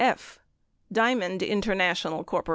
[0.01, 0.39] F.
[0.91, 2.49] Diamond International Corp.